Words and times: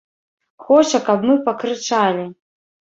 Хоча, 0.69 1.03
каб 1.11 1.29
мы 1.31 1.39
пакрычалі. 1.51 2.29